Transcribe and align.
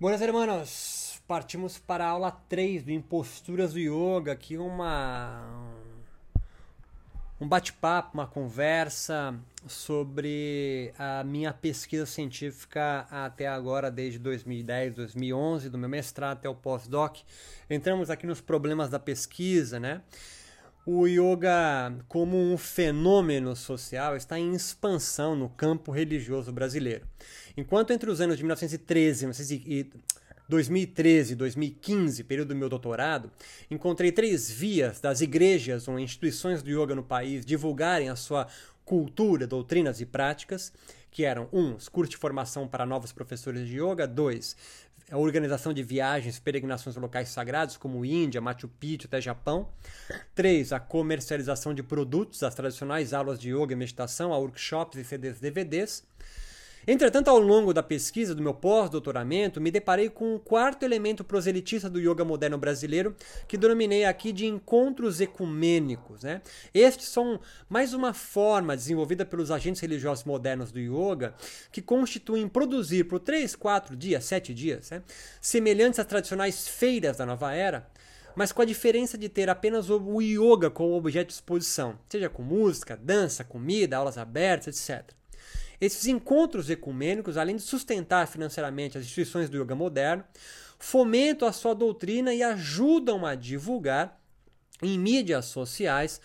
Buenas 0.00 0.22
hermanos, 0.22 1.20
partimos 1.28 1.76
para 1.76 2.06
a 2.06 2.08
aula 2.08 2.30
3 2.30 2.84
do 2.84 2.90
Imposturas 2.90 3.74
do 3.74 3.78
Yoga, 3.78 4.32
aqui 4.32 4.56
uma 4.56 5.44
um 7.38 7.46
bate-papo, 7.46 8.14
uma 8.14 8.26
conversa 8.26 9.38
sobre 9.68 10.90
a 10.98 11.22
minha 11.22 11.52
pesquisa 11.52 12.06
científica 12.06 13.06
até 13.10 13.46
agora, 13.46 13.90
desde 13.90 14.18
2010, 14.20 14.94
2011, 14.94 15.68
do 15.68 15.76
meu 15.76 15.90
mestrado 15.90 16.38
até 16.38 16.48
o 16.48 16.54
pós-doc. 16.54 17.18
Entramos 17.68 18.08
aqui 18.08 18.26
nos 18.26 18.40
problemas 18.40 18.88
da 18.88 18.98
pesquisa, 18.98 19.78
né? 19.78 20.00
O 20.86 21.06
yoga, 21.06 21.94
como 22.08 22.38
um 22.38 22.56
fenômeno 22.56 23.54
social, 23.54 24.16
está 24.16 24.38
em 24.38 24.54
expansão 24.54 25.36
no 25.36 25.50
campo 25.50 25.92
religioso 25.92 26.50
brasileiro. 26.50 27.06
Enquanto 27.56 27.92
entre 27.92 28.10
os 28.10 28.20
anos 28.20 28.36
de 28.36 28.42
1913 28.42 29.26
e 29.66 29.90
2013 30.48 31.32
e 31.32 31.36
2015, 31.36 32.24
período 32.24 32.48
do 32.48 32.56
meu 32.56 32.68
doutorado, 32.68 33.30
encontrei 33.70 34.10
três 34.10 34.50
vias 34.50 35.00
das 35.00 35.20
igrejas 35.20 35.86
ou 35.86 35.98
instituições 35.98 36.62
do 36.62 36.70
yoga 36.70 36.94
no 36.94 37.04
país 37.04 37.46
divulgarem 37.46 38.08
a 38.08 38.16
sua 38.16 38.46
cultura, 38.84 39.46
doutrinas 39.46 40.00
e 40.00 40.06
práticas, 40.06 40.72
que 41.10 41.24
eram 41.24 41.48
um, 41.52 41.74
os 41.74 41.88
cursos 41.88 42.10
de 42.10 42.16
formação 42.16 42.66
para 42.66 42.84
novos 42.84 43.12
professores 43.12 43.66
de 43.68 43.80
yoga, 43.80 44.06
dois, 44.06 44.56
a 45.10 45.18
organização 45.18 45.72
de 45.72 45.82
viagens, 45.82 46.38
peregrinações 46.38 46.96
a 46.96 47.00
locais 47.00 47.28
sagrados, 47.28 47.76
como 47.76 48.04
Índia, 48.04 48.40
Machu 48.40 48.68
Picchu 48.68 49.06
até 49.08 49.20
Japão. 49.20 49.68
3. 50.34 50.72
A 50.72 50.78
comercialização 50.78 51.74
de 51.74 51.82
produtos, 51.82 52.42
as 52.42 52.54
tradicionais 52.54 53.12
aulas 53.12 53.38
de 53.38 53.50
yoga 53.50 53.72
e 53.72 53.76
meditação, 53.76 54.32
a 54.32 54.38
workshops 54.38 54.98
e 54.98 55.04
CDs 55.04 55.40
DVDs. 55.40 56.04
Entretanto, 56.86 57.28
ao 57.28 57.38
longo 57.38 57.74
da 57.74 57.82
pesquisa 57.82 58.34
do 58.34 58.42
meu 58.42 58.54
pós-doutoramento, 58.54 59.60
me 59.60 59.70
deparei 59.70 60.08
com 60.08 60.34
um 60.34 60.38
quarto 60.38 60.82
elemento 60.82 61.22
proselitista 61.22 61.90
do 61.90 62.00
yoga 62.00 62.24
moderno 62.24 62.56
brasileiro, 62.56 63.14
que 63.46 63.58
denominei 63.58 64.04
aqui 64.04 64.32
de 64.32 64.46
encontros 64.46 65.20
ecumênicos. 65.20 66.22
Né? 66.22 66.40
Estes 66.72 67.08
são 67.08 67.38
mais 67.68 67.92
uma 67.92 68.14
forma 68.14 68.74
desenvolvida 68.74 69.26
pelos 69.26 69.50
agentes 69.50 69.82
religiosos 69.82 70.24
modernos 70.24 70.72
do 70.72 70.80
yoga, 70.80 71.34
que 71.70 71.82
constituem 71.82 72.48
produzir 72.48 73.04
por 73.04 73.20
3, 73.20 73.54
4 73.54 73.94
dias, 73.94 74.24
7 74.24 74.54
dias, 74.54 74.90
né? 74.90 75.02
semelhantes 75.40 76.00
às 76.00 76.06
tradicionais 76.06 76.66
feiras 76.66 77.18
da 77.18 77.26
nova 77.26 77.52
era, 77.52 77.86
mas 78.34 78.52
com 78.52 78.62
a 78.62 78.64
diferença 78.64 79.18
de 79.18 79.28
ter 79.28 79.50
apenas 79.50 79.90
o 79.90 80.20
yoga 80.22 80.70
como 80.70 80.94
objeto 80.94 81.28
de 81.28 81.34
exposição, 81.34 81.98
seja 82.08 82.30
com 82.30 82.42
música, 82.42 82.96
dança, 82.96 83.44
comida, 83.44 83.96
aulas 83.96 84.16
abertas, 84.16 84.88
etc. 84.88 85.19
Esses 85.80 86.06
encontros 86.06 86.68
ecumênicos, 86.68 87.36
além 87.36 87.56
de 87.56 87.62
sustentar 87.62 88.26
financeiramente 88.28 88.98
as 88.98 89.04
instituições 89.04 89.48
do 89.48 89.56
yoga 89.56 89.74
moderno, 89.74 90.24
fomentam 90.78 91.48
a 91.48 91.52
sua 91.52 91.74
doutrina 91.74 92.34
e 92.34 92.42
ajudam 92.42 93.24
a 93.24 93.34
divulgar 93.34 94.20
em 94.82 94.98
mídias 94.98 95.46
sociais 95.46 96.20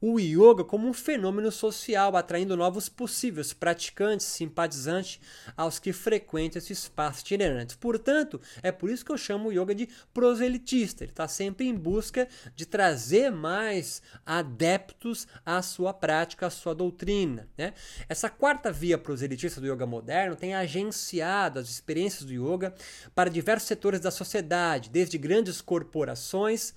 o 0.00 0.18
yoga 0.18 0.64
como 0.64 0.88
um 0.88 0.92
fenômeno 0.92 1.50
social, 1.50 2.16
atraindo 2.16 2.56
novos 2.56 2.88
possíveis 2.88 3.52
praticantes, 3.52 4.26
simpatizantes 4.26 5.20
aos 5.56 5.78
que 5.78 5.92
frequentam 5.92 6.58
esse 6.58 6.72
espaço 6.72 7.20
itinerante. 7.22 7.76
Portanto, 7.76 8.40
é 8.62 8.70
por 8.70 8.90
isso 8.90 9.04
que 9.04 9.10
eu 9.10 9.18
chamo 9.18 9.48
o 9.48 9.52
yoga 9.52 9.74
de 9.74 9.88
proselitista. 10.14 11.04
Ele 11.04 11.10
está 11.10 11.26
sempre 11.26 11.66
em 11.66 11.74
busca 11.74 12.28
de 12.54 12.64
trazer 12.64 13.30
mais 13.30 14.00
adeptos 14.24 15.26
à 15.44 15.60
sua 15.62 15.92
prática, 15.92 16.46
à 16.46 16.50
sua 16.50 16.74
doutrina. 16.74 17.48
Né? 17.56 17.74
Essa 18.08 18.30
quarta 18.30 18.70
via 18.70 18.96
proselitista 18.96 19.60
do 19.60 19.66
yoga 19.66 19.86
moderno 19.86 20.36
tem 20.36 20.54
agenciado 20.54 21.58
as 21.58 21.68
experiências 21.68 22.24
do 22.24 22.32
yoga 22.32 22.72
para 23.14 23.30
diversos 23.30 23.66
setores 23.66 24.00
da 24.00 24.10
sociedade, 24.10 24.90
desde 24.90 25.18
grandes 25.18 25.60
corporações 25.60 26.72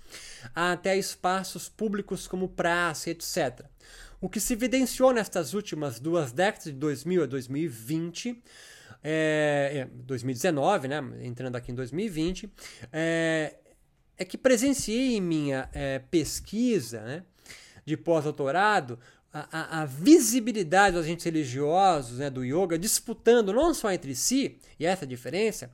até 0.55 0.97
espaços 0.97 1.69
públicos 1.69 2.27
como 2.27 2.49
praça 2.49 3.10
etc. 3.11 3.65
O 4.19 4.29
que 4.29 4.39
se 4.39 4.53
evidenciou 4.53 5.11
nestas 5.11 5.53
últimas 5.53 5.99
duas 5.99 6.31
décadas, 6.31 6.65
de 6.65 6.73
2000 6.73 7.23
a 7.23 7.25
2020, 7.25 8.43
é, 9.03 9.87
2019, 9.91 10.87
né, 10.87 11.03
entrando 11.21 11.55
aqui 11.55 11.71
em 11.71 11.75
2020, 11.75 12.51
é, 12.93 13.55
é 14.17 14.25
que 14.25 14.37
presenciei 14.37 15.15
em 15.15 15.21
minha 15.21 15.67
é, 15.73 15.99
pesquisa 15.99 17.01
né, 17.01 17.23
de 17.83 17.97
pós-doutorado 17.97 18.99
a, 19.33 19.79
a, 19.79 19.81
a, 19.81 19.85
visibilidade 19.85 20.95
dos 20.95 21.05
agentes 21.05 21.25
religiosos 21.25 22.19
né, 22.19 22.29
do 22.29 22.43
yoga 22.43 22.77
disputando 22.77 23.53
não 23.53 23.73
só 23.73 23.91
entre 23.91 24.13
si, 24.13 24.59
e 24.79 24.85
essa 24.85 25.03
é 25.03 25.07
a 25.07 25.09
diferença, 25.09 25.71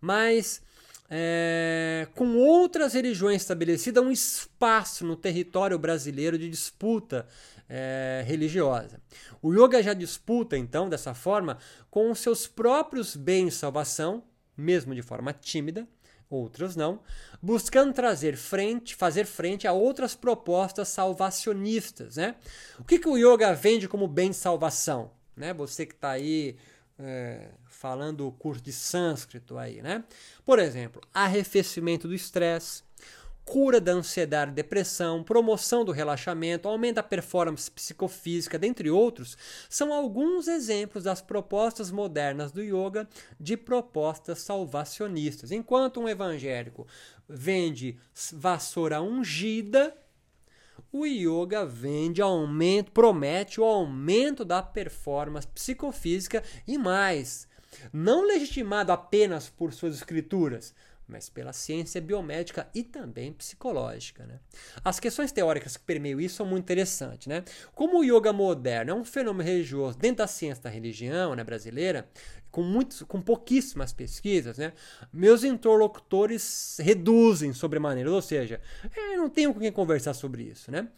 mas 0.00 0.60
é, 1.08 2.08
com 2.14 2.36
outras 2.36 2.94
religiões 2.94 3.42
estabelecidas 3.42 4.02
um 4.02 4.10
espaço 4.10 5.04
no 5.06 5.16
território 5.16 5.78
brasileiro 5.78 6.38
de 6.38 6.48
disputa 6.48 7.26
é, 7.68 8.24
religiosa. 8.26 9.00
O 9.42 9.52
yoga 9.52 9.82
já 9.82 9.94
disputa, 9.94 10.56
então, 10.56 10.88
dessa 10.88 11.14
forma, 11.14 11.58
com 11.90 12.10
os 12.10 12.18
seus 12.18 12.46
próprios 12.46 13.14
bens 13.16 13.54
salvação, 13.54 14.22
mesmo 14.56 14.94
de 14.94 15.02
forma 15.02 15.32
tímida, 15.32 15.86
outros 16.28 16.74
não, 16.74 17.00
buscando 17.40 17.92
trazer 17.92 18.36
frente, 18.36 18.96
fazer 18.96 19.24
frente 19.26 19.66
a 19.66 19.72
outras 19.72 20.14
propostas 20.14 20.88
salvacionistas. 20.88 22.16
Né? 22.16 22.34
O 22.78 22.84
que, 22.84 22.98
que 22.98 23.08
o 23.08 23.16
yoga 23.16 23.52
vende 23.54 23.88
como 23.88 24.08
bem 24.08 24.30
de 24.30 24.36
salvação? 24.36 25.12
Né? 25.36 25.52
Você 25.54 25.86
que 25.86 25.94
está 25.94 26.10
aí 26.10 26.56
é, 26.98 27.50
falando 27.78 28.26
o 28.26 28.32
curso 28.32 28.62
de 28.62 28.72
sânscrito 28.72 29.58
aí, 29.58 29.82
né? 29.82 30.02
Por 30.44 30.58
exemplo, 30.58 31.02
arrefecimento 31.12 32.08
do 32.08 32.14
estresse, 32.14 32.82
cura 33.44 33.80
da 33.80 33.92
ansiedade 33.92 34.50
e 34.50 34.54
depressão, 34.54 35.22
promoção 35.22 35.84
do 35.84 35.92
relaxamento, 35.92 36.68
aumento 36.68 36.96
da 36.96 37.02
performance 37.02 37.70
psicofísica, 37.70 38.58
dentre 38.58 38.90
outros, 38.90 39.36
são 39.68 39.92
alguns 39.92 40.48
exemplos 40.48 41.04
das 41.04 41.20
propostas 41.20 41.90
modernas 41.90 42.50
do 42.50 42.62
yoga 42.62 43.06
de 43.38 43.56
propostas 43.56 44.40
salvacionistas. 44.40 45.52
Enquanto 45.52 46.00
um 46.00 46.08
evangélico 46.08 46.86
vende 47.28 47.98
vassoura 48.32 49.02
ungida, 49.02 49.96
o 50.90 51.04
yoga 51.04 51.66
vende 51.66 52.22
aumento, 52.22 52.90
promete 52.90 53.60
o 53.60 53.64
aumento 53.64 54.44
da 54.44 54.62
performance 54.62 55.46
psicofísica 55.46 56.42
e 56.66 56.78
mais, 56.78 57.46
não 57.92 58.26
legitimado 58.26 58.92
apenas 58.92 59.48
por 59.48 59.72
suas 59.72 59.94
escrituras, 59.94 60.74
mas 61.08 61.28
pela 61.28 61.52
ciência 61.52 62.00
biomédica 62.00 62.68
e 62.74 62.82
também 62.82 63.32
psicológica. 63.32 64.26
Né? 64.26 64.40
As 64.84 64.98
questões 64.98 65.30
teóricas 65.30 65.76
que 65.76 65.84
permeiam 65.84 66.20
isso 66.20 66.36
são 66.36 66.46
muito 66.46 66.64
interessantes. 66.64 67.26
Né? 67.28 67.44
Como 67.74 68.00
o 68.00 68.04
yoga 68.04 68.32
moderno 68.32 68.90
é 68.90 68.94
um 68.94 69.04
fenômeno 69.04 69.48
religioso 69.48 69.96
dentro 69.98 70.18
da 70.18 70.26
ciência 70.26 70.64
da 70.64 70.70
religião 70.70 71.34
né, 71.34 71.44
brasileira, 71.44 72.08
com, 72.50 72.62
muitos, 72.62 73.02
com 73.02 73.20
pouquíssimas 73.20 73.92
pesquisas, 73.92 74.56
né, 74.56 74.72
meus 75.12 75.44
interlocutores 75.44 76.78
reduzem 76.80 77.52
sobremaneira, 77.52 78.10
ou 78.10 78.22
seja, 78.22 78.60
é, 78.96 79.16
não 79.16 79.28
tenho 79.28 79.52
com 79.52 79.60
quem 79.60 79.70
conversar 79.70 80.14
sobre 80.14 80.44
isso. 80.44 80.70
Né? 80.70 80.88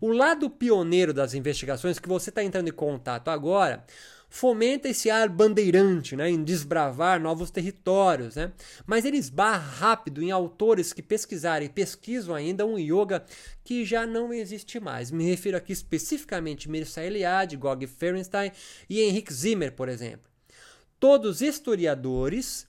O 0.00 0.12
lado 0.12 0.48
pioneiro 0.48 1.12
das 1.12 1.34
investigações 1.34 1.98
que 1.98 2.08
você 2.08 2.30
está 2.30 2.42
entrando 2.42 2.68
em 2.68 2.72
contato 2.72 3.28
agora 3.28 3.84
fomenta 4.28 4.88
esse 4.88 5.08
ar 5.10 5.28
bandeirante, 5.28 6.14
né, 6.14 6.30
em 6.30 6.42
desbravar 6.42 7.20
novos 7.20 7.50
territórios, 7.50 8.36
né? 8.36 8.52
Mas 8.86 9.04
ele 9.04 9.16
esbarra 9.16 9.58
rápido 9.58 10.22
em 10.22 10.30
autores 10.30 10.92
que 10.92 11.02
pesquisaram 11.02 11.64
e 11.64 11.68
pesquisam 11.68 12.34
ainda 12.34 12.66
um 12.66 12.78
yoga 12.78 13.24
que 13.64 13.84
já 13.84 14.06
não 14.06 14.32
existe 14.32 14.78
mais. 14.78 15.10
Me 15.10 15.24
refiro 15.24 15.56
aqui 15.56 15.72
especificamente 15.72 16.68
a 16.68 16.70
Mircea 16.70 17.04
Eliade, 17.04 17.56
Gog 17.56 17.86
Ferenstein 17.86 18.52
e 18.88 19.00
Henrik 19.00 19.32
Zimmer, 19.32 19.72
por 19.72 19.88
exemplo. 19.88 20.28
Todos 21.00 21.40
historiadores 21.40 22.66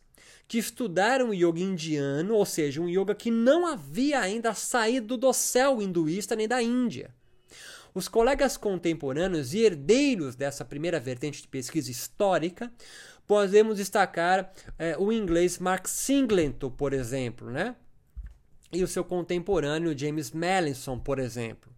que 0.48 0.58
estudaram 0.58 1.30
o 1.30 1.34
yoga 1.34 1.60
indiano, 1.60 2.34
ou 2.34 2.46
seja, 2.46 2.82
um 2.82 2.90
yoga 2.90 3.14
que 3.14 3.30
não 3.30 3.68
havia 3.68 4.20
ainda 4.20 4.54
saído 4.54 5.16
do 5.16 5.32
céu 5.32 5.82
hinduísta 5.82 6.36
nem 6.36 6.48
da 6.48 6.62
Índia. 6.62 7.14
Os 8.00 8.08
colegas 8.08 8.56
contemporâneos 8.56 9.54
e 9.54 9.60
herdeiros 9.60 10.34
dessa 10.34 10.64
primeira 10.64 11.02
vertente 11.02 11.42
de 11.42 11.50
pesquisa 11.50 11.92
histórica, 11.92 12.72
podemos 13.28 13.76
destacar 13.76 14.54
é, 14.78 14.98
o 14.98 15.12
inglês 15.12 15.60
Mark 15.60 15.86
Singleton, 15.86 16.72
por 16.72 16.94
exemplo, 16.94 17.52
né? 17.52 17.76
e 18.72 18.82
o 18.86 18.88
seu 18.88 19.04
contemporâneo 19.04 19.98
James 19.98 20.32
Mallinson, 20.32 20.98
por 20.98 21.20
exemplo, 21.20 21.70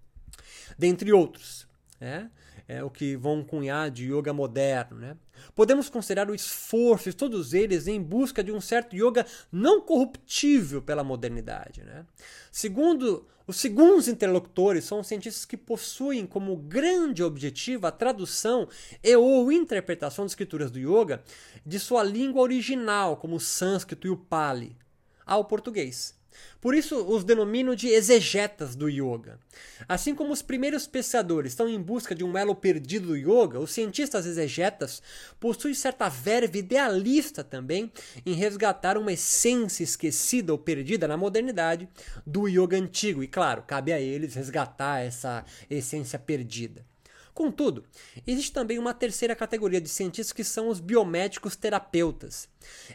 dentre 0.77 1.11
outros. 1.11 1.67
Né? 1.99 2.29
É, 2.71 2.81
o 2.81 2.89
que 2.89 3.17
vão 3.17 3.43
cunhar 3.43 3.91
de 3.91 4.05
yoga 4.05 4.31
moderno. 4.31 4.97
Né? 4.97 5.17
Podemos 5.53 5.89
considerar 5.89 6.29
o 6.29 6.35
esforço 6.35 7.13
todos 7.13 7.53
eles 7.53 7.85
em 7.85 8.01
busca 8.01 8.41
de 8.41 8.51
um 8.51 8.61
certo 8.61 8.95
yoga 8.95 9.25
não 9.51 9.81
corruptível 9.81 10.81
pela 10.81 11.03
modernidade. 11.03 11.83
Né? 11.83 12.05
Segundo 12.49 13.27
os 13.45 13.57
segundos 13.57 14.07
interlocutores 14.07 14.85
são 14.85 15.03
cientistas 15.03 15.43
que 15.43 15.57
possuem 15.57 16.25
como 16.25 16.55
grande 16.55 17.21
objetivo 17.21 17.87
a 17.87 17.91
tradução 17.91 18.69
e 19.03 19.13
ou 19.17 19.51
interpretação 19.51 20.23
das 20.23 20.31
escrituras 20.31 20.71
do 20.71 20.79
yoga 20.79 21.21
de 21.65 21.77
sua 21.77 22.03
língua 22.03 22.41
original, 22.41 23.17
como 23.17 23.35
o 23.35 23.39
sânscrito 23.39 24.07
e 24.07 24.09
o 24.09 24.15
pali, 24.15 24.77
ao 25.25 25.43
português. 25.43 26.20
Por 26.59 26.75
isso 26.75 26.97
os 27.05 27.23
denomino 27.23 27.75
de 27.75 27.87
exegetas 27.87 28.75
do 28.75 28.87
yoga. 28.87 29.39
Assim 29.87 30.13
como 30.13 30.31
os 30.31 30.41
primeiros 30.41 30.87
pescadores 30.87 31.51
estão 31.51 31.67
em 31.67 31.81
busca 31.81 32.13
de 32.13 32.23
um 32.23 32.37
elo 32.37 32.55
perdido 32.55 33.07
do 33.07 33.17
yoga, 33.17 33.59
os 33.59 33.71
cientistas 33.71 34.25
exegetas 34.25 35.01
possuem 35.39 35.73
certa 35.73 36.07
verve 36.07 36.59
idealista 36.59 37.43
também 37.43 37.91
em 38.25 38.33
resgatar 38.33 38.97
uma 38.97 39.13
essência 39.13 39.83
esquecida 39.83 40.51
ou 40.51 40.59
perdida 40.59 41.07
na 41.07 41.17
modernidade 41.17 41.89
do 42.25 42.47
yoga 42.47 42.77
antigo. 42.77 43.23
E 43.23 43.27
claro, 43.27 43.63
cabe 43.63 43.91
a 43.91 43.99
eles 43.99 44.35
resgatar 44.35 44.99
essa 44.99 45.43
essência 45.69 46.19
perdida. 46.19 46.90
Contudo, 47.33 47.83
existe 48.27 48.51
também 48.51 48.77
uma 48.77 48.93
terceira 48.93 49.35
categoria 49.35 49.79
de 49.79 49.89
cientistas 49.89 50.33
que 50.33 50.43
são 50.43 50.67
os 50.67 50.79
biomédicos 50.79 51.55
terapeutas. 51.55 52.49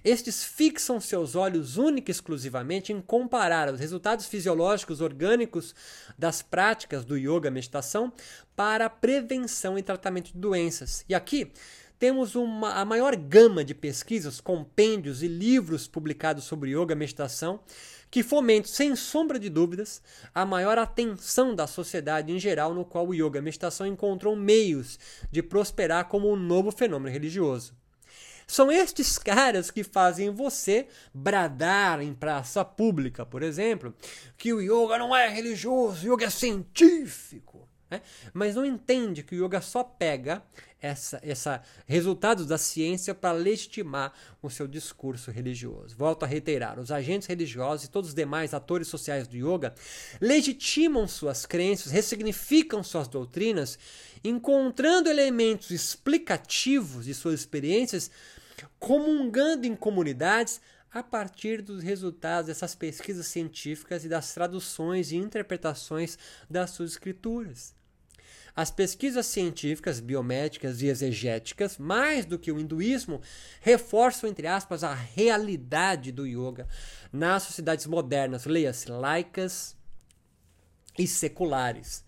Estes 0.04 0.44
fixam 0.44 1.00
seus 1.00 1.34
olhos 1.34 1.76
única 1.76 2.10
e 2.10 2.12
exclusivamente 2.12 2.92
em 2.92 3.00
comparar 3.00 3.72
os 3.72 3.80
resultados 3.80 4.26
fisiológicos 4.26 5.00
orgânicos 5.00 5.74
das 6.18 6.42
práticas 6.42 7.04
do 7.04 7.16
yoga 7.16 7.50
meditação 7.50 8.12
para 8.54 8.88
prevenção 8.90 9.78
e 9.78 9.82
tratamento 9.82 10.32
de 10.32 10.38
doenças. 10.38 11.04
E 11.08 11.14
aqui 11.14 11.50
temos 11.98 12.34
uma, 12.34 12.74
a 12.74 12.84
maior 12.84 13.16
gama 13.16 13.64
de 13.64 13.74
pesquisas, 13.74 14.40
compêndios 14.40 15.22
e 15.22 15.28
livros 15.28 15.88
publicados 15.88 16.44
sobre 16.44 16.70
yoga 16.70 16.94
meditação 16.94 17.60
que 18.10 18.22
fomente, 18.22 18.68
sem 18.70 18.94
sombra 18.94 19.38
de 19.38 19.48
dúvidas, 19.48 20.00
a 20.34 20.46
maior 20.46 20.78
atenção 20.78 21.54
da 21.54 21.66
sociedade 21.66 22.32
em 22.32 22.38
geral, 22.38 22.72
no 22.72 22.84
qual 22.84 23.06
o 23.06 23.14
yoga 23.14 23.38
e 23.38 23.40
a 23.40 23.42
meditação 23.42 23.86
encontram 23.86 24.36
meios 24.36 24.98
de 25.30 25.42
prosperar 25.42 26.06
como 26.06 26.30
um 26.30 26.36
novo 26.36 26.70
fenômeno 26.70 27.12
religioso. 27.12 27.74
São 28.46 28.70
estes 28.70 29.18
caras 29.18 29.70
que 29.70 29.82
fazem 29.82 30.30
você 30.30 30.86
bradar 31.12 32.00
em 32.00 32.14
praça 32.14 32.64
pública, 32.64 33.26
por 33.26 33.42
exemplo, 33.42 33.94
que 34.38 34.52
o 34.52 34.60
yoga 34.60 34.98
não 34.98 35.14
é 35.14 35.28
religioso, 35.28 36.08
o 36.08 36.14
yoga 36.14 36.26
é 36.26 36.30
científico. 36.30 37.68
Né? 37.90 38.02
Mas 38.32 38.56
não 38.56 38.64
entende 38.64 39.22
que 39.22 39.36
o 39.36 39.44
yoga 39.44 39.60
só 39.60 39.84
pega 39.84 40.42
essa, 40.80 41.20
essa 41.22 41.62
resultados 41.86 42.46
da 42.46 42.58
ciência 42.58 43.14
para 43.14 43.32
legitimar 43.32 44.12
o 44.42 44.50
seu 44.50 44.66
discurso 44.66 45.30
religioso. 45.30 45.96
Volto 45.96 46.24
a 46.24 46.26
reiterar: 46.26 46.80
os 46.80 46.90
agentes 46.90 47.28
religiosos 47.28 47.86
e 47.86 47.90
todos 47.90 48.10
os 48.10 48.14
demais 48.14 48.52
atores 48.52 48.88
sociais 48.88 49.28
do 49.28 49.36
yoga 49.36 49.74
legitimam 50.20 51.06
suas 51.06 51.46
crenças, 51.46 51.92
ressignificam 51.92 52.82
suas 52.82 53.06
doutrinas, 53.06 53.78
encontrando 54.24 55.08
elementos 55.08 55.70
explicativos 55.70 57.04
de 57.04 57.14
suas 57.14 57.38
experiências, 57.40 58.10
comungando 58.80 59.64
em 59.64 59.76
comunidades 59.76 60.60
a 60.90 61.02
partir 61.02 61.60
dos 61.62 61.82
resultados 61.82 62.46
dessas 62.48 62.74
pesquisas 62.74 63.26
científicas 63.26 64.04
e 64.04 64.08
das 64.08 64.32
traduções 64.32 65.12
e 65.12 65.16
interpretações 65.16 66.18
das 66.48 66.70
suas 66.70 66.92
escrituras. 66.92 67.75
As 68.56 68.70
pesquisas 68.70 69.26
científicas, 69.26 70.00
biomédicas 70.00 70.80
e 70.80 70.86
exegéticas, 70.86 71.76
mais 71.76 72.24
do 72.24 72.38
que 72.38 72.50
o 72.50 72.58
hinduísmo, 72.58 73.20
reforçam, 73.60 74.30
entre 74.30 74.46
aspas, 74.46 74.82
a 74.82 74.94
realidade 74.94 76.10
do 76.10 76.26
yoga 76.26 76.66
nas 77.12 77.42
sociedades 77.42 77.84
modernas, 77.84 78.46
leia-se, 78.46 78.90
laicas 78.90 79.76
e 80.98 81.06
seculares. 81.06 82.02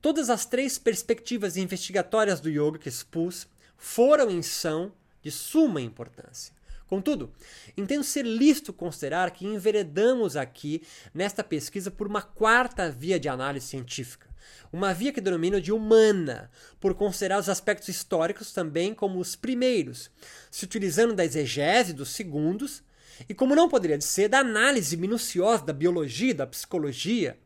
Todas 0.00 0.30
as 0.30 0.46
três 0.46 0.78
perspectivas 0.78 1.56
investigatórias 1.56 2.40
do 2.40 2.48
yoga 2.48 2.78
que 2.78 2.88
expus 2.88 3.48
foram 3.76 4.30
e 4.30 4.42
são 4.44 4.92
de 5.20 5.32
suma 5.32 5.80
importância. 5.80 6.54
Contudo, 6.90 7.32
entendo 7.76 8.02
ser 8.02 8.24
lícito 8.24 8.72
considerar 8.72 9.30
que 9.30 9.46
enveredamos 9.46 10.36
aqui 10.36 10.82
nesta 11.14 11.44
pesquisa 11.44 11.88
por 11.88 12.08
uma 12.08 12.20
quarta 12.20 12.90
via 12.90 13.18
de 13.18 13.28
análise 13.28 13.68
científica 13.68 14.28
uma 14.72 14.92
via 14.92 15.12
que 15.12 15.20
denomino 15.20 15.60
de 15.60 15.72
humana, 15.72 16.50
por 16.80 16.94
considerar 16.94 17.38
os 17.38 17.48
aspectos 17.48 17.88
históricos 17.88 18.52
também 18.52 18.94
como 18.94 19.18
os 19.20 19.36
primeiros, 19.36 20.10
se 20.50 20.64
utilizando 20.64 21.14
da 21.14 21.24
exegese 21.24 21.92
dos 21.92 22.10
segundos, 22.10 22.82
e 23.28 23.34
como 23.34 23.54
não 23.54 23.68
poderia 23.68 24.00
ser, 24.00 24.28
da 24.28 24.38
análise 24.38 24.96
minuciosa 24.96 25.64
da 25.64 25.72
biologia 25.72 26.30
e 26.30 26.34
da 26.34 26.46
psicologia. 26.46 27.38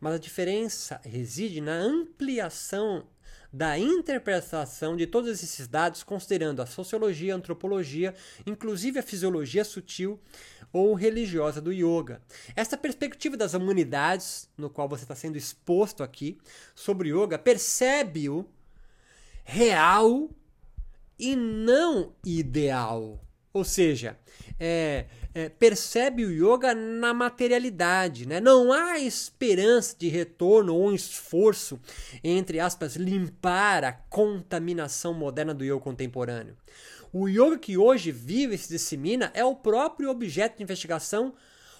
Mas 0.00 0.14
a 0.14 0.18
diferença 0.18 1.00
reside 1.04 1.60
na 1.60 1.74
ampliação 1.74 3.06
da 3.52 3.78
interpretação 3.78 4.96
de 4.96 5.06
todos 5.06 5.42
esses 5.42 5.66
dados, 5.66 6.02
considerando 6.02 6.62
a 6.62 6.66
sociologia, 6.66 7.34
a 7.34 7.36
antropologia, 7.36 8.14
inclusive 8.46 8.98
a 8.98 9.02
fisiologia 9.02 9.64
sutil 9.64 10.20
ou 10.72 10.94
religiosa 10.94 11.60
do 11.60 11.72
yoga. 11.72 12.22
Esta 12.54 12.76
perspectiva 12.76 13.36
das 13.36 13.54
humanidades, 13.54 14.48
no 14.56 14.70
qual 14.70 14.88
você 14.88 15.02
está 15.02 15.16
sendo 15.16 15.36
exposto 15.36 16.02
aqui, 16.02 16.38
sobre 16.74 17.10
yoga, 17.10 17.38
percebe-o 17.38 18.46
real 19.44 20.30
e 21.18 21.34
não 21.34 22.14
ideal. 22.24 23.20
Ou 23.52 23.64
seja, 23.64 24.16
é, 24.60 25.06
é, 25.34 25.48
percebe 25.48 26.24
o 26.24 26.30
yoga 26.30 26.74
na 26.74 27.14
materialidade. 27.14 28.26
Né? 28.26 28.40
Não 28.40 28.72
há 28.72 28.98
esperança 28.98 29.94
de 29.98 30.08
retorno 30.08 30.74
ou 30.74 30.88
um 30.88 30.94
esforço, 30.94 31.80
entre 32.22 32.60
aspas, 32.60 32.96
limpar 32.96 33.84
a 33.84 33.92
contaminação 33.92 35.14
moderna 35.14 35.54
do 35.54 35.64
yoga 35.64 35.80
contemporâneo. 35.80 36.56
O 37.12 37.28
yoga 37.28 37.58
que 37.58 37.76
hoje 37.76 38.12
vive 38.12 38.54
e 38.54 38.58
se 38.58 38.68
dissemina 38.68 39.30
é 39.34 39.44
o 39.44 39.56
próprio 39.56 40.10
objeto 40.10 40.58
de 40.58 40.62
investigação 40.62 41.34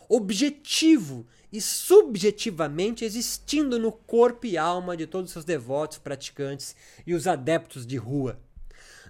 objetivo 0.08 1.24
e 1.52 1.60
subjetivamente 1.60 3.04
existindo 3.04 3.78
no 3.78 3.92
corpo 3.92 4.46
e 4.46 4.58
alma 4.58 4.96
de 4.96 5.06
todos 5.06 5.30
os 5.30 5.32
seus 5.32 5.44
devotos, 5.44 5.98
praticantes 5.98 6.74
e 7.06 7.14
os 7.14 7.28
adeptos 7.28 7.86
de 7.86 7.96
rua. 7.96 8.38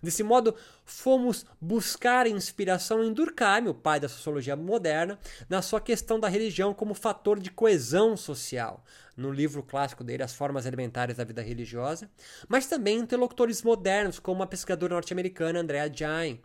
Desse 0.03 0.23
modo, 0.23 0.55
fomos 0.85 1.45
buscar 1.61 2.27
inspiração 2.27 3.05
em 3.05 3.13
Durkheim, 3.13 3.69
o 3.69 3.75
pai 3.75 4.01
da 4.01 4.09
sociologia 4.09 4.57
moderna, 4.57 5.19
na 5.49 5.61
sua 5.61 5.81
questão 5.81 6.19
da 6.19 6.29
religião 6.29 6.73
como 6.73 6.95
fator 6.95 7.39
de 7.39 7.51
coesão 7.51 8.17
social, 8.17 8.85
no 9.17 9.31
livro 9.31 9.63
clássico 9.63 10.03
dele, 10.03 10.23
As 10.23 10.35
Formas 10.35 10.65
Elementares 10.65 11.17
da 11.17 11.25
Vida 11.25 11.43
Religiosa, 11.43 12.11
mas 12.49 12.67
também 12.67 12.99
interlocutores 12.99 13.63
modernos, 13.63 14.19
como 14.19 14.43
a 14.43 14.47
pesquisadora 14.47 14.95
norte-americana 14.95 15.61
Andrea 15.61 15.91
Jain, 15.93 16.41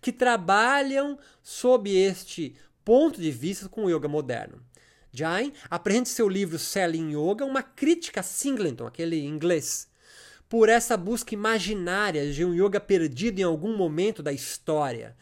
que 0.00 0.12
trabalham 0.12 1.18
sob 1.42 1.90
este 1.90 2.54
ponto 2.84 3.20
de 3.20 3.30
vista 3.30 3.68
com 3.68 3.84
o 3.84 3.90
yoga 3.90 4.08
moderno. 4.08 4.62
Jain 5.12 5.52
apresenta 5.68 6.10
seu 6.10 6.28
livro 6.28 6.58
Selling 6.58 7.10
Yoga 7.10 7.44
uma 7.44 7.62
crítica 7.62 8.20
a 8.20 8.22
Singleton, 8.22 8.86
aquele 8.86 9.24
inglês, 9.24 9.88
por 10.48 10.68
essa 10.68 10.96
busca 10.96 11.34
imaginária 11.34 12.32
de 12.32 12.44
um 12.44 12.54
yoga 12.54 12.80
perdido 12.80 13.40
em 13.40 13.44
algum 13.44 13.76
momento 13.76 14.22
da 14.22 14.32
história. 14.32 15.16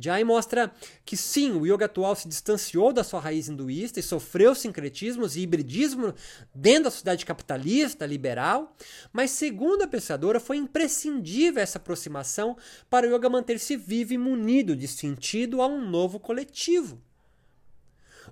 Jai 0.00 0.22
mostra 0.22 0.72
que 1.04 1.16
sim, 1.16 1.50
o 1.50 1.66
yoga 1.66 1.86
atual 1.86 2.14
se 2.14 2.28
distanciou 2.28 2.92
da 2.92 3.02
sua 3.02 3.18
raiz 3.18 3.48
hinduísta 3.48 3.98
e 3.98 4.02
sofreu 4.02 4.54
sincretismos 4.54 5.34
e 5.34 5.40
hibridismo 5.40 6.14
dentro 6.54 6.84
da 6.84 6.90
sociedade 6.92 7.26
capitalista, 7.26 8.06
liberal, 8.06 8.76
mas 9.12 9.32
segundo 9.32 9.82
a 9.82 9.88
pensadora, 9.88 10.38
foi 10.38 10.56
imprescindível 10.56 11.60
essa 11.60 11.78
aproximação 11.78 12.56
para 12.88 13.08
o 13.08 13.12
yoga 13.12 13.28
manter-se 13.28 13.76
vivo 13.76 14.12
e 14.12 14.18
munido 14.18 14.76
de 14.76 14.86
sentido 14.86 15.60
a 15.60 15.66
um 15.66 15.90
novo 15.90 16.20
coletivo. 16.20 17.02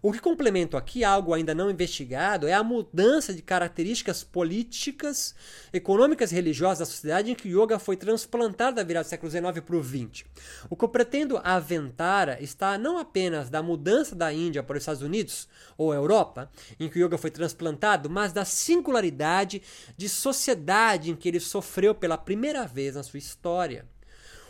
O 0.06 0.12
que 0.12 0.20
complemento 0.20 0.76
aqui, 0.76 1.02
algo 1.02 1.34
ainda 1.34 1.52
não 1.52 1.68
investigado, 1.68 2.46
é 2.46 2.52
a 2.52 2.62
mudança 2.62 3.34
de 3.34 3.42
características 3.42 4.22
políticas, 4.22 5.34
econômicas 5.72 6.30
e 6.30 6.36
religiosas 6.36 6.78
da 6.78 6.86
sociedade 6.86 7.32
em 7.32 7.34
que 7.34 7.52
o 7.52 7.64
yoga 7.64 7.76
foi 7.76 7.96
transplantado 7.96 8.76
da 8.76 8.84
virada 8.84 9.04
do 9.04 9.08
século 9.08 9.28
XIX 9.28 9.58
para 9.66 9.74
o 9.74 9.82
XX. 9.82 10.24
O 10.70 10.76
que 10.76 10.84
eu 10.84 10.88
pretendo 10.88 11.40
aventar 11.42 12.40
está 12.40 12.78
não 12.78 12.98
apenas 12.98 13.50
da 13.50 13.60
mudança 13.64 14.14
da 14.14 14.32
Índia 14.32 14.62
para 14.62 14.76
os 14.76 14.84
Estados 14.84 15.02
Unidos 15.02 15.48
ou 15.76 15.92
Europa, 15.92 16.52
em 16.78 16.88
que 16.88 17.02
o 17.02 17.04
yoga 17.04 17.18
foi 17.18 17.32
transplantado, 17.32 18.08
mas 18.08 18.32
da 18.32 18.44
singularidade 18.44 19.60
de 19.96 20.08
sociedade 20.08 21.10
em 21.10 21.16
que 21.16 21.28
ele 21.28 21.40
sofreu 21.40 21.92
pela 21.96 22.16
primeira 22.16 22.64
vez 22.64 22.94
na 22.94 23.02
sua 23.02 23.18
história. 23.18 23.84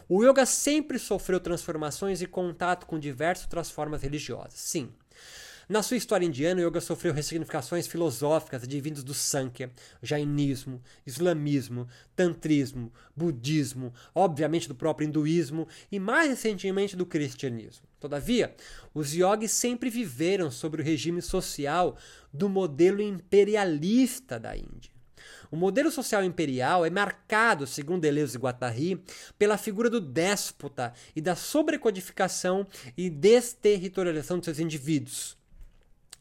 O 0.06 0.22
yoga 0.22 0.44
sempre 0.44 0.98
sofreu 0.98 1.40
transformações 1.40 2.20
e 2.20 2.26
contato 2.26 2.84
com 2.84 2.98
diversas 2.98 3.46
outras 3.46 3.70
formas 3.70 4.02
religiosas, 4.02 4.60
sim. 4.60 4.92
Na 5.68 5.82
sua 5.82 5.96
história 5.96 6.24
indiana, 6.24 6.60
o 6.60 6.64
yoga 6.64 6.80
sofreu 6.80 7.12
ressignificações 7.12 7.88
filosóficas 7.88 8.62
advindas 8.62 9.02
do 9.02 9.12
Sankhya, 9.12 9.68
jainismo, 10.00 10.80
islamismo, 11.04 11.88
tantrismo, 12.14 12.92
budismo, 13.16 13.92
obviamente 14.14 14.68
do 14.68 14.76
próprio 14.76 15.08
hinduísmo 15.08 15.66
e 15.90 15.98
mais 15.98 16.30
recentemente 16.30 16.94
do 16.94 17.04
cristianismo. 17.04 17.84
Todavia, 17.98 18.54
os 18.94 19.12
yogis 19.12 19.50
sempre 19.50 19.90
viveram 19.90 20.52
sobre 20.52 20.82
o 20.82 20.84
regime 20.84 21.20
social 21.20 21.96
do 22.32 22.48
modelo 22.48 23.02
imperialista 23.02 24.38
da 24.38 24.56
Índia. 24.56 24.92
O 25.50 25.56
modelo 25.56 25.90
social 25.90 26.22
imperial 26.22 26.86
é 26.86 26.90
marcado, 26.90 27.66
segundo 27.66 28.02
Deleuze 28.02 28.36
e 28.36 28.40
Guattari, 28.40 29.02
pela 29.36 29.58
figura 29.58 29.90
do 29.90 30.00
déspota 30.00 30.92
e 31.16 31.20
da 31.20 31.34
sobrecodificação 31.34 32.64
e 32.96 33.10
desterritorialização 33.10 34.38
de 34.38 34.44
seus 34.44 34.60
indivíduos. 34.60 35.36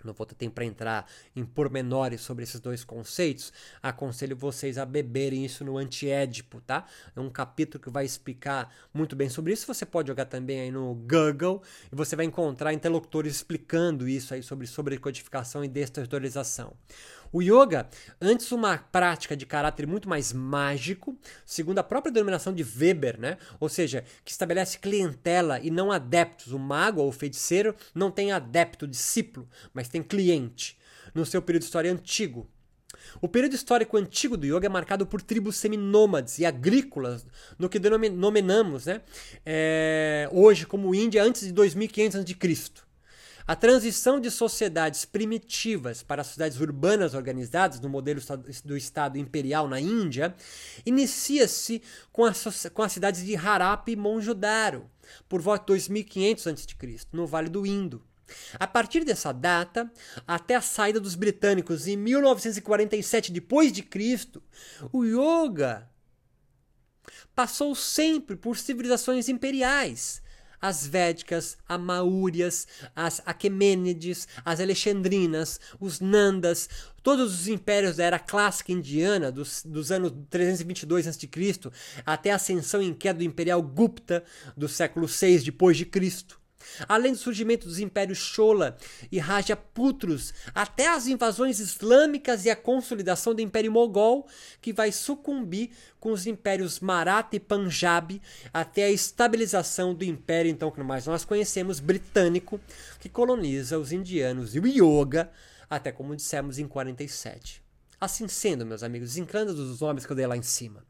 Não 0.06 0.14
vou 0.14 0.26
ter 0.26 0.36
tempo 0.36 0.56
para 0.56 0.66
entrar 0.66 1.10
em 1.36 1.44
pormenores 1.44 2.22
sobre 2.22 2.44
esses 2.44 2.60
dois 2.60 2.84
conceitos. 2.84 3.52
Aconselho 3.82 4.36
vocês 4.36 4.78
a 4.78 4.86
beberem 4.86 5.44
isso 5.44 5.64
no 5.64 5.78
Antiédipo, 5.78 6.62
tá? 6.62 6.86
É 7.16 7.20
um 7.20 7.30
capítulo 7.30 7.84
que 7.84 7.90
vai 7.90 8.06
explicar 8.06 8.74
muito 8.94 9.16
bem 9.16 9.30
sobre 9.30 9.54
isso. 9.54 9.68
Você 9.68 9.86
pode 9.86 10.08
jogar 10.08 10.26
também 10.26 10.62
aí 10.62 10.72
no 10.72 10.94
Google 10.94 11.62
e 11.92 11.96
você 11.96 12.16
vai 12.16 12.26
encontrar 12.26 12.74
interlocutores 12.74 13.36
explicando 13.36 14.08
isso 14.08 14.34
aí 14.34 14.44
sobre 14.44 14.68
sobrecodificação 14.68 15.64
e 15.64 15.68
desterritorialização. 15.68 16.74
O 17.36 17.42
yoga, 17.42 17.90
antes 18.22 18.50
uma 18.54 18.78
prática 18.78 19.36
de 19.36 19.46
caráter 19.46 19.86
muito 19.86 20.08
mais 20.08 20.32
mágico, 20.32 21.20
segundo 21.46 21.80
a 21.80 21.84
própria 21.84 22.10
denominação 22.10 22.54
de 22.54 22.64
Weber, 22.64 23.20
né? 23.20 23.38
ou 23.60 23.68
seja, 23.68 24.06
que 24.24 24.32
estabelece 24.32 24.80
clientela 24.80 25.60
e 25.60 25.70
não 25.70 25.92
adeptos. 25.92 26.54
O 26.54 26.58
mago 26.58 27.02
ou 27.02 27.10
o 27.10 27.12
feiticeiro 27.12 27.76
não 27.94 28.10
tem 28.10 28.32
adepto, 28.32 28.88
discípulo, 28.88 29.50
mas 29.74 29.90
tem 29.90 30.02
cliente. 30.02 30.80
No 31.14 31.26
seu 31.26 31.42
período 31.42 31.64
de 31.64 31.66
história 31.66 31.92
antigo, 31.92 32.50
o 33.22 33.28
período 33.28 33.54
histórico 33.54 33.98
antigo 33.98 34.38
do 34.38 34.46
yoga 34.46 34.68
é 34.68 34.70
marcado 34.70 35.06
por 35.06 35.22
tribos 35.22 35.58
seminômades 35.58 36.40
e 36.40 36.46
agrícolas, 36.46 37.28
no 37.60 37.68
que 37.68 37.80
denominamos 37.80 38.86
né, 38.86 39.02
é, 39.46 40.30
hoje 40.32 40.66
como 40.66 40.96
Índia 40.96 41.22
antes 41.22 41.42
de 41.42 41.52
2500 41.52 42.22
a.C. 42.22 42.85
A 43.48 43.56
transição 43.56 44.20
de 44.20 44.32
sociedades 44.32 45.06
primitivas 45.06 46.02
para 46.02 46.24
sociedades 46.24 46.60
urbanas 46.60 47.14
organizadas 47.14 47.80
no 47.80 47.88
modelo 47.88 48.20
do 48.64 48.76
Estado 48.76 49.20
imperial 49.20 49.68
na 49.68 49.80
Índia 49.80 50.36
inicia-se 50.84 51.80
com, 52.12 52.26
as, 52.26 52.68
com 52.74 52.82
as 52.82 52.92
cidades 52.92 53.24
de 53.24 53.36
Harappa 53.36 53.92
e 53.92 53.96
Monjodaro, 53.96 54.90
por 55.30 55.42
volta 55.42 55.62
de 55.62 55.68
2500 55.68 56.48
a.C., 56.48 56.66
no 57.12 57.28
Vale 57.28 57.50
do 57.50 57.68
Indo. 57.68 58.04
A 58.56 58.66
partir 58.66 59.06
dessa 59.06 59.32
data, 59.32 59.92
até 60.28 60.56
a 60.56 60.62
saída 60.62 61.00
dos 61.00 61.14
britânicos 61.14 61.86
em 61.88 61.96
1947 61.96 63.32
depois 63.32 63.72
de 63.72 63.84
Cristo, 63.84 64.42
o 64.92 65.04
yoga 65.04 65.88
passou 67.36 67.76
sempre 67.76 68.36
por 68.36 68.58
civilizações 68.58 69.30
imperiais, 69.30 70.24
as 70.62 70.86
Védicas, 70.86 71.58
as 71.68 71.80
Maúrias, 71.80 72.68
as 72.96 73.22
Aquemênides, 73.26 74.28
as 74.44 74.60
Alexandrinas, 74.60 75.60
os 75.80 76.00
Nandas, 76.00 76.70
todos 77.04 77.34
os 77.34 77.48
impérios 77.48 77.98
da 77.98 78.06
era 78.06 78.20
clássica 78.20 78.72
indiana, 78.72 79.32
dos, 79.32 79.64
dos 79.64 79.92
anos 79.92 80.14
322 80.30 81.08
a.C. 81.08 81.30
até 82.06 82.32
a 82.32 82.36
ascensão 82.36 82.82
em 82.82 82.94
queda 82.94 83.20
do 83.20 83.26
Imperial 83.26 83.62
Gupta 83.62 84.24
do 84.56 84.68
século 84.68 85.08
VI 85.08 85.40
depois 85.40 85.78
de 85.78 85.86
Cristo 85.86 86.45
além 86.88 87.14
do 87.14 87.18
surgimento 87.18 87.68
dos 87.68 87.80
impérios 87.80 88.18
Chola 88.18 88.78
e 89.12 89.20
Rajaputros, 89.20 90.34
até 90.54 90.88
as 90.88 91.08
invasões 91.08 91.60
islâmicas 91.60 92.46
e 92.46 92.50
a 92.50 92.56
consolidação 92.56 93.34
do 93.34 93.42
Império 93.42 93.72
Mogol, 93.72 94.28
que 94.62 94.74
vai 94.74 94.92
sucumbir 94.92 95.72
com 96.00 96.12
os 96.12 96.28
impérios 96.28 96.80
Maratha 96.80 97.36
e 97.36 97.40
Punjab, 97.40 98.22
até 98.54 98.86
a 98.86 98.92
estabilização 98.92 99.94
do 99.94 100.04
império, 100.04 100.52
então, 100.52 100.70
que 100.70 100.82
mais 100.84 101.06
nós 101.06 101.26
conhecemos, 101.26 101.80
britânico, 101.80 102.60
que 103.00 103.10
coloniza 103.10 103.80
os 103.80 103.92
indianos 103.92 104.56
e 104.56 104.60
o 104.60 104.68
Yoga, 104.68 105.32
até 105.70 105.92
como 105.92 106.16
dissemos 106.16 106.60
em 106.60 106.68
47. 106.68 107.64
Assim 108.00 108.28
sendo, 108.28 108.66
meus 108.66 108.84
amigos, 108.84 109.10
desencrando 109.10 109.54
dos 109.54 109.80
nomes 109.80 110.06
que 110.06 110.12
eu 110.12 110.16
dei 110.16 110.28
lá 110.28 110.38
em 110.38 110.44
cima. 110.44 110.84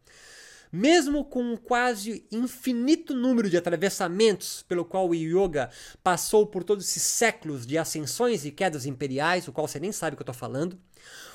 Mesmo 0.72 1.24
com 1.24 1.42
um 1.42 1.58
quase 1.58 2.26
infinito 2.32 3.14
número 3.14 3.50
de 3.50 3.58
atravessamentos 3.58 4.64
pelo 4.68 4.84
qual 4.84 5.10
o 5.10 5.16
yoga 5.16 5.70
passou 6.04 6.46
por 6.46 6.64
todos 6.64 6.88
esses 6.88 7.04
séculos 7.04 7.66
de 7.66 7.78
ascensões 7.78 8.46
e 8.46 8.52
quedas 8.52 8.86
imperiais, 8.86 9.48
o 9.48 9.52
qual 9.52 9.68
você 9.68 9.80
nem 9.80 9.92
sabe 9.92 10.14
o 10.14 10.18
que 10.18 10.22
eu 10.22 10.32
estou 10.32 10.36
falando, 10.36 10.80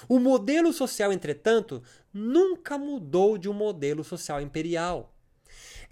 o 0.08 0.18
modelo 0.18 0.72
social, 0.72 1.12
entretanto, 1.12 1.82
nunca 2.12 2.76
mudou 2.76 3.38
de 3.38 3.48
um 3.48 3.52
modelo 3.52 4.02
social 4.02 4.40
imperial. 4.40 5.14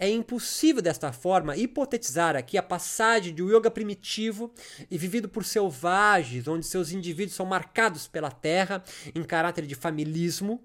É 0.01 0.09
impossível 0.09 0.81
desta 0.81 1.11
forma 1.11 1.57
hipotetizar 1.57 2.33
aqui 2.33 2.57
a 2.57 2.63
passagem 2.63 3.35
de 3.35 3.43
um 3.43 3.49
yoga 3.49 3.69
primitivo 3.69 4.53
e 4.89 4.97
vivido 4.97 5.27
por 5.27 5.43
selvagens, 5.43 6.47
onde 6.47 6.65
seus 6.65 6.93
indivíduos 6.93 7.35
são 7.35 7.45
marcados 7.45 8.07
pela 8.07 8.31
terra 8.31 8.81
em 9.13 9.23
caráter 9.23 9.65
de 9.65 9.75
familismo, 9.75 10.63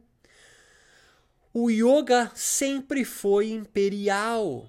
o 1.56 1.70
yoga 1.70 2.32
sempre 2.34 3.04
foi 3.04 3.52
imperial, 3.52 4.68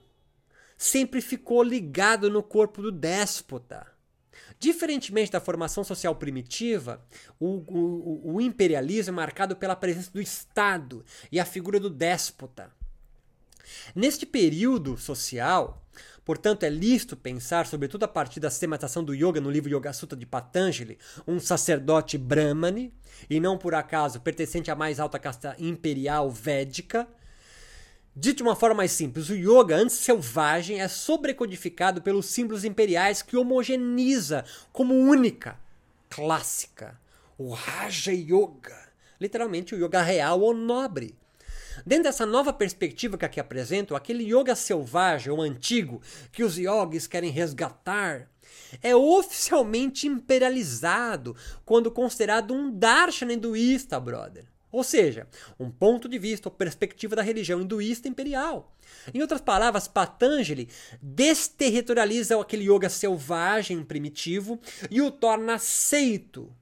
sempre 0.78 1.20
ficou 1.20 1.64
ligado 1.64 2.30
no 2.30 2.44
corpo 2.44 2.80
do 2.80 2.92
déspota. 2.92 3.88
Diferentemente 4.60 5.32
da 5.32 5.42
formação 5.42 5.84
social 5.84 6.16
primitiva, 6.16 7.04
o, 7.40 7.64
o, 7.68 8.36
o, 8.36 8.42
imperialismo 8.42 9.14
é 9.14 9.16
marcado 9.16 9.56
pela 9.56 9.76
presença 9.76 10.12
do 10.12 10.22
Estado 10.22 11.04
e 11.32 11.40
a 11.40 11.46
figura 11.46 11.80
do 11.80 11.90
déspota. 11.90 12.72
Neste 13.96 14.26
período 14.26 14.96
social, 14.96 15.84
Portanto, 16.26 16.64
é 16.64 16.70
lícito 16.70 17.16
pensar, 17.16 17.68
sobretudo 17.68 18.04
a 18.04 18.08
partir 18.08 18.40
da 18.40 18.50
sistematização 18.50 19.04
do 19.04 19.14
yoga 19.14 19.40
no 19.40 19.52
livro 19.52 19.70
Yoga 19.70 19.94
Sutta 19.94 20.16
de 20.16 20.26
Patanjali, 20.26 20.98
um 21.28 21.40
sacerdote 21.40 22.18
brahmane, 22.18 22.92
e 23.30 23.40
não 23.40 23.60
por 23.60 23.76
acaso 23.76 24.20
pertencente 24.20 24.72
à 24.72 24.76
mais 24.76 25.00
alta 25.00 25.20
casta 25.20 25.56
imperial 25.60 26.32
védica. 26.32 27.08
Dito 28.16 28.38
de 28.38 28.44
uma 28.44 28.56
forma 28.56 28.78
mais 28.78 28.92
simples, 28.92 29.30
o 29.30 29.36
yoga, 29.36 29.76
antes 29.76 29.98
selvagem, 29.98 30.82
é 30.82 30.88
sobrecodificado 30.88 32.02
pelos 32.02 32.26
símbolos 32.26 32.66
imperiais 32.66 33.22
que 33.22 33.38
homogeniza 33.38 34.44
como 34.74 34.96
única, 34.96 35.60
clássica, 36.10 37.00
o 37.38 37.52
Raja 37.54 38.14
Yoga, 38.14 38.90
literalmente 39.22 39.76
o 39.76 39.78
yoga 39.78 40.02
real 40.02 40.42
ou 40.42 40.56
nobre. 40.56 41.16
Dentro 41.86 42.04
dessa 42.04 42.26
nova 42.26 42.54
perspectiva 42.54 43.18
que 43.18 43.26
aqui 43.26 43.40
apresento, 43.40 43.96
aquele 43.96 44.24
yoga 44.24 44.56
selvagem 44.56 45.32
ou 45.32 45.42
antigo 45.42 46.02
que 46.32 46.44
os 46.44 46.58
yogis 46.58 47.08
querem 47.08 47.32
resgatar 47.32 48.30
é 48.82 48.96
oficialmente 48.96 50.08
imperializado 50.08 51.36
quando 51.66 51.92
considerado 51.92 52.54
um 52.54 52.72
darshan 52.72 53.32
hinduísta, 53.32 54.00
brother. 54.00 54.46
Ou 54.72 54.84
seja, 54.84 55.26
um 55.58 55.72
ponto 55.72 56.10
de 56.10 56.20
vista 56.20 56.50
ou 56.50 56.54
perspectiva 56.54 57.16
da 57.16 57.22
religião 57.22 57.62
hinduísta 57.62 58.10
imperial. 58.10 58.76
Em 59.14 59.22
outras 59.22 59.40
palavras, 59.40 59.88
Patanjali 59.88 60.68
desterritorializa 61.02 62.40
aquele 62.40 62.70
yoga 62.70 62.90
selvagem 62.90 63.84
primitivo 63.84 64.60
e 64.92 65.02
o 65.02 65.10
torna 65.10 65.56
aceito 65.56 66.54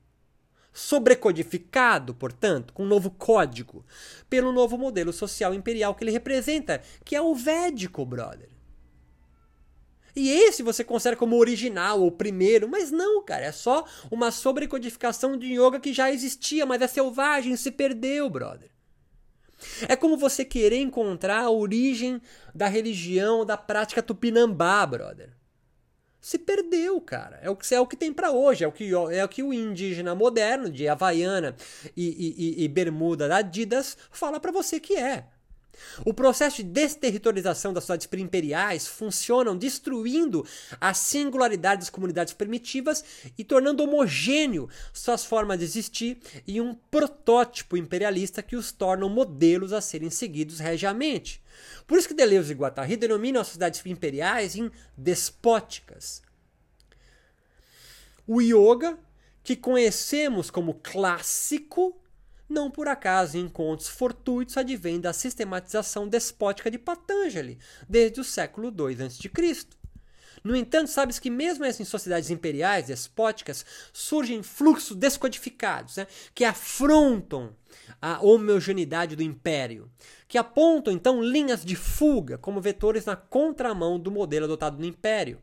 sobrecodificado, 0.74 2.16
portanto, 2.16 2.74
com 2.74 2.84
um 2.84 2.88
novo 2.88 3.12
código, 3.12 3.86
pelo 4.30 4.52
novo 4.52 4.78
modelo 4.78 5.14
social 5.14 5.54
imperial 5.54 5.94
que 5.94 6.04
ele 6.04 6.12
representa, 6.12 6.82
que 7.06 7.16
é 7.16 7.22
o 7.22 7.36
védico, 7.36 8.04
brother. 8.04 8.50
E 10.16 10.30
esse 10.30 10.62
você 10.62 10.84
considera 10.84 11.16
como 11.16 11.38
original 11.38 12.02
ou 12.02 12.12
primeiro, 12.12 12.68
mas 12.68 12.92
não, 12.92 13.24
cara, 13.24 13.46
é 13.46 13.52
só 13.52 13.86
uma 14.12 14.32
sobrecodificação 14.32 15.38
de 15.38 15.54
yoga 15.54 15.80
que 15.80 15.94
já 15.94 16.12
existia, 16.12 16.66
mas 16.66 16.82
é 16.82 16.88
selvagem, 16.88 17.56
se 17.56 17.72
perdeu, 17.72 18.30
brother. 18.30 18.72
É 19.88 19.96
como 19.96 20.18
você 20.18 20.44
querer 20.44 20.82
encontrar 20.82 21.44
a 21.44 21.50
origem 21.50 22.22
da 22.54 22.68
religião, 22.68 23.46
da 23.46 23.56
prática 23.56 24.04
tupinambá, 24.04 24.86
brother 24.86 25.34
se 26.24 26.40
perdeu, 26.40 27.02
cara. 27.02 27.38
É 27.42 27.50
o 27.50 27.56
que, 27.56 27.76
é 27.76 27.82
o 27.82 27.86
que 27.86 27.98
tem 27.98 28.14
para 28.14 28.32
hoje, 28.32 28.64
é 28.64 28.68
o 28.68 28.72
que, 28.72 28.90
é 29.12 29.26
o 29.26 29.28
que 29.28 29.44
o 29.44 29.54
indígena 29.54 30.16
moderno 30.16 30.70
de 30.70 30.88
Havaiana 30.88 31.54
e, 31.98 32.62
e, 32.62 32.64
e 32.64 32.68
bermuda 32.70 33.28
da 33.28 33.38
Adidas 33.38 33.98
fala 34.10 34.40
para 34.40 34.50
você 34.50 34.80
que 34.80 34.96
é. 34.96 35.26
O 36.06 36.14
processo 36.14 36.58
de 36.58 36.64
desterritorialização 36.64 37.74
das 37.74 37.84
cidades 37.84 38.08
imperiais 38.14 38.88
funcionam 38.88 39.58
destruindo 39.58 40.46
a 40.80 40.94
singularidade 40.94 41.82
das 41.82 41.90
comunidades 41.90 42.34
primitivas 42.34 43.04
e 43.38 43.44
tornando 43.44 43.84
homogêneo 43.84 44.70
suas 44.94 45.26
formas 45.26 45.60
de 45.60 45.66
existir 45.66 46.18
em 46.48 46.62
um 46.62 46.74
protótipo 46.74 47.78
imperialista 47.78 48.44
que 48.44 48.56
os 48.56 48.72
tornam 48.72 49.10
modelos 49.10 49.74
a 49.74 49.82
serem 49.82 50.10
seguidos 50.10 50.60
regiamente. 50.60 51.42
Por 51.86 51.98
isso 51.98 52.08
que 52.08 52.14
Deleuze 52.14 52.52
e 52.52 52.56
Guattari 52.56 52.96
denominam 52.98 53.42
as 53.42 53.48
sociedades 53.48 53.86
imperiais 53.86 54.56
em 54.56 54.72
despóticas. 54.98 56.22
O 58.26 58.42
yoga 58.42 58.98
que 59.44 59.56
conhecemos 59.56 60.50
como 60.50 60.76
clássico, 60.76 61.96
não 62.54 62.72
por 62.72 62.88
acaso 62.88 63.38
encontros 63.38 63.90
fortuitos 63.90 64.56
advêm 64.56 65.02
da 65.02 65.12
sistematização 65.12 66.08
despótica 66.08 66.70
de 66.72 66.78
Patanjali, 66.78 67.58
desde 67.90 68.22
o 68.22 68.24
século 68.24 68.70
II 68.70 69.04
a.C. 69.04 69.30
No 70.44 70.56
entanto, 70.56 70.90
sabes 70.90 71.20
que 71.20 71.30
mesmo 71.30 71.66
em 71.66 71.86
sociedades 71.86 72.30
imperiais, 72.30 72.88
despóticas, 72.88 73.66
surgem 73.94 74.44
fluxos 74.44 74.96
descodificados 74.96 75.96
né, 75.96 76.08
que 76.36 76.44
afrontam 76.44 77.56
a 78.02 78.22
homogeneidade 78.22 79.16
do 79.16 79.24
império, 79.24 79.90
que 80.28 80.38
apontam 80.38 80.94
então 80.94 81.24
linhas 81.24 81.64
de 81.64 81.76
fuga 81.76 82.38
como 82.38 82.62
vetores 82.62 83.06
na 83.06 83.16
contramão 83.16 83.98
do 83.98 84.12
modelo 84.12 84.46
adotado 84.46 84.78
no 84.78 84.86
império. 84.86 85.42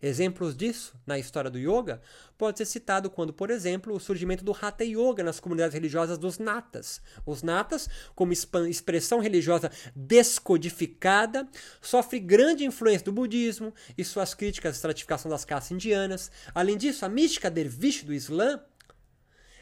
Exemplos 0.00 0.56
disso 0.56 0.94
na 1.04 1.18
história 1.18 1.50
do 1.50 1.58
yoga 1.58 2.00
pode 2.36 2.58
ser 2.58 2.66
citado 2.66 3.10
quando, 3.10 3.32
por 3.32 3.50
exemplo, 3.50 3.92
o 3.92 3.98
surgimento 3.98 4.44
do 4.44 4.52
Hatha 4.52 4.84
Yoga 4.84 5.24
nas 5.24 5.40
comunidades 5.40 5.74
religiosas 5.74 6.16
dos 6.16 6.38
Natas. 6.38 7.00
Os 7.26 7.42
Natas, 7.42 7.88
como 8.14 8.32
expressão 8.32 9.18
religiosa 9.18 9.72
descodificada, 9.96 11.48
sofre 11.82 12.20
grande 12.20 12.64
influência 12.64 13.06
do 13.06 13.12
budismo 13.12 13.74
e 13.96 14.04
suas 14.04 14.34
críticas 14.34 14.74
à 14.74 14.76
estratificação 14.76 15.28
das 15.28 15.44
castas 15.44 15.72
indianas. 15.72 16.30
Além 16.54 16.76
disso, 16.76 17.04
a 17.04 17.08
mística 17.08 17.50
derviche 17.50 18.04
do 18.04 18.14
Islã 18.14 18.60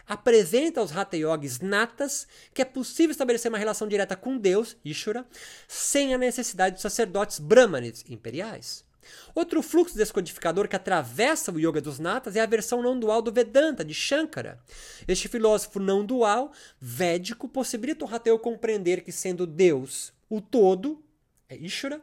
apresenta 0.06 0.80
aos 0.80 0.94
Hatha 0.94 1.16
Yogis 1.16 1.60
natas 1.60 2.28
que 2.54 2.62
é 2.62 2.64
possível 2.64 3.10
estabelecer 3.10 3.50
uma 3.50 3.58
relação 3.58 3.88
direta 3.88 4.14
com 4.14 4.36
Deus, 4.36 4.76
Ishvara, 4.84 5.26
sem 5.66 6.14
a 6.14 6.18
necessidade 6.18 6.76
de 6.76 6.82
sacerdotes 6.82 7.38
brahmanes 7.38 8.04
imperiais. 8.08 8.85
Outro 9.34 9.62
fluxo 9.62 9.96
descodificador 9.96 10.68
que 10.68 10.76
atravessa 10.76 11.52
o 11.52 11.58
Yoga 11.58 11.80
dos 11.80 11.98
Natas 11.98 12.36
é 12.36 12.40
a 12.40 12.46
versão 12.46 12.82
não 12.82 12.98
dual 12.98 13.20
do 13.20 13.32
Vedanta, 13.32 13.84
de 13.84 13.94
Shankara. 13.94 14.58
Este 15.06 15.28
filósofo 15.28 15.78
não 15.78 16.04
dual, 16.04 16.52
védico, 16.80 17.48
possibilita 17.48 18.04
o 18.04 18.14
Hateu 18.14 18.38
compreender 18.38 19.02
que, 19.02 19.12
sendo 19.12 19.46
Deus 19.46 20.12
o 20.28 20.40
todo, 20.40 21.04
é 21.48 21.56
Ishvara, 21.56 22.02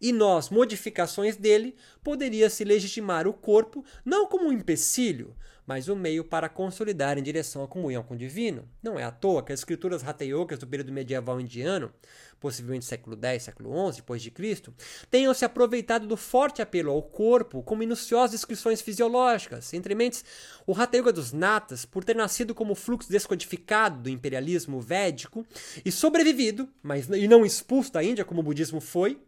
e 0.00 0.12
nós, 0.12 0.48
modificações 0.48 1.36
dele, 1.36 1.74
poderia 2.04 2.48
se 2.48 2.64
legitimar 2.64 3.26
o 3.26 3.32
corpo 3.32 3.84
não 4.04 4.26
como 4.26 4.48
um 4.48 4.52
empecilho, 4.52 5.34
mas 5.68 5.86
o 5.86 5.94
meio 5.94 6.24
para 6.24 6.48
consolidar 6.48 7.18
em 7.18 7.22
direção 7.22 7.62
à 7.62 7.68
comunhão 7.68 8.02
com 8.02 8.14
o 8.14 8.16
divino. 8.16 8.66
Não 8.82 8.98
é 8.98 9.04
à 9.04 9.10
toa 9.10 9.42
que 9.42 9.52
as 9.52 9.60
escrituras 9.60 10.02
Hatha 10.02 10.24
Yogas 10.24 10.58
do 10.58 10.66
período 10.66 10.90
medieval 10.90 11.38
indiano, 11.38 11.92
possivelmente 12.40 12.86
século 12.86 13.18
X, 13.20 13.42
século 13.42 13.90
XI 13.90 13.96
depois 13.96 14.22
de 14.22 14.30
Cristo, 14.30 14.72
tenham 15.10 15.34
se 15.34 15.44
aproveitado 15.44 16.06
do 16.06 16.16
forte 16.16 16.62
apelo 16.62 16.90
ao 16.90 17.02
corpo 17.02 17.62
com 17.62 17.76
minuciosas 17.76 18.30
descrições 18.30 18.80
fisiológicas. 18.80 19.74
Entre 19.74 19.94
mentes, 19.94 20.24
o 20.66 20.72
Hatha 20.72 20.96
Yoga 20.96 21.12
dos 21.12 21.34
Natas, 21.34 21.84
por 21.84 22.02
ter 22.02 22.16
nascido 22.16 22.54
como 22.54 22.74
fluxo 22.74 23.10
descodificado 23.10 24.00
do 24.00 24.08
imperialismo 24.08 24.80
védico 24.80 25.44
e 25.84 25.92
sobrevivido, 25.92 26.66
mas 26.82 27.10
e 27.10 27.28
não 27.28 27.44
expulso 27.44 27.92
da 27.92 28.02
Índia 28.02 28.24
como 28.24 28.40
o 28.40 28.44
budismo 28.44 28.80
foi, 28.80 29.20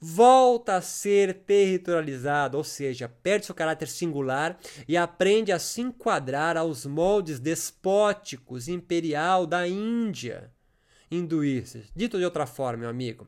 volta 0.00 0.76
a 0.76 0.80
ser 0.82 1.34
territorializado, 1.44 2.56
ou 2.56 2.64
seja, 2.64 3.08
perde 3.08 3.46
seu 3.46 3.54
caráter 3.54 3.88
singular 3.88 4.58
e 4.88 4.96
aprende 4.96 5.52
a 5.52 5.58
se 5.58 5.82
enquadrar 5.82 6.56
aos 6.56 6.86
moldes 6.86 7.38
despóticos 7.38 8.66
imperial 8.66 9.46
da 9.46 9.68
Índia 9.68 10.50
hinduístas. 11.10 11.86
Dito 11.94 12.18
de 12.18 12.24
outra 12.24 12.46
forma, 12.46 12.80
meu 12.80 12.88
amigo, 12.88 13.26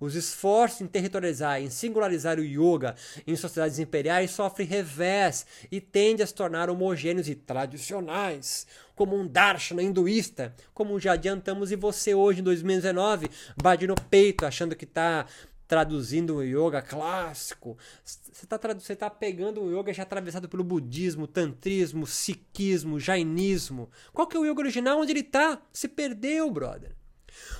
os 0.00 0.16
esforços 0.16 0.80
em 0.80 0.86
territorializar, 0.86 1.62
em 1.62 1.70
singularizar 1.70 2.38
o 2.38 2.44
yoga 2.44 2.96
em 3.26 3.36
sociedades 3.36 3.78
imperiais 3.78 4.32
sofrem 4.32 4.66
revés 4.66 5.46
e 5.70 5.80
tendem 5.80 6.24
a 6.24 6.26
se 6.26 6.34
tornar 6.34 6.68
homogêneos 6.68 7.28
e 7.28 7.34
tradicionais, 7.36 8.66
como 8.96 9.16
um 9.16 9.26
darshana 9.26 9.82
hinduísta, 9.82 10.54
como 10.74 10.98
já 10.98 11.12
adiantamos 11.12 11.70
e 11.70 11.76
você 11.76 12.14
hoje 12.14 12.40
em 12.40 12.44
2019 12.44 13.30
bate 13.56 13.86
no 13.86 13.94
peito 13.94 14.44
achando 14.44 14.74
que 14.74 14.84
está 14.84 15.24
traduzindo 15.70 16.38
o 16.38 16.42
yoga 16.42 16.82
clássico. 16.82 17.78
Você 18.04 18.44
está 18.44 18.58
você 18.74 18.96
tá 18.96 19.08
pegando 19.08 19.62
o 19.62 19.70
yoga 19.70 19.94
já 19.94 20.02
atravessado 20.02 20.48
pelo 20.48 20.64
budismo, 20.64 21.28
tantrismo, 21.28 22.08
sikhismo, 22.08 22.98
jainismo. 22.98 23.88
Qual 24.12 24.26
que 24.26 24.36
é 24.36 24.40
o 24.40 24.44
yoga 24.44 24.62
original? 24.62 24.98
Onde 24.98 25.12
ele 25.12 25.20
está? 25.20 25.62
Se 25.72 25.86
perdeu, 25.86 26.50
brother. 26.50 26.96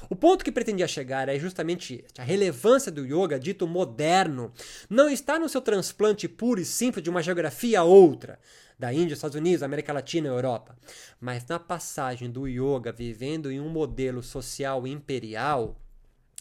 O 0.08 0.16
ponto 0.16 0.44
que 0.44 0.50
pretendia 0.50 0.88
chegar 0.88 1.28
é 1.28 1.38
justamente 1.38 2.04
a 2.18 2.24
relevância 2.24 2.90
do 2.90 3.06
yoga 3.06 3.38
dito 3.38 3.64
moderno 3.68 4.52
não 4.90 5.08
está 5.08 5.38
no 5.38 5.48
seu 5.48 5.60
transplante 5.60 6.26
puro 6.26 6.60
e 6.60 6.64
simples 6.64 7.04
de 7.04 7.10
uma 7.10 7.22
geografia 7.22 7.78
a 7.78 7.84
outra, 7.84 8.40
da 8.76 8.92
Índia, 8.92 9.14
Estados 9.14 9.36
Unidos, 9.36 9.62
América 9.62 9.92
Latina 9.92 10.26
Europa, 10.26 10.76
mas 11.20 11.46
na 11.46 11.60
passagem 11.60 12.28
do 12.28 12.48
yoga 12.48 12.90
vivendo 12.90 13.52
em 13.52 13.60
um 13.60 13.68
modelo 13.68 14.20
social 14.20 14.84
imperial 14.84 15.80